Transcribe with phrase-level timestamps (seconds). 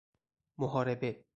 [0.57, 1.23] محاربه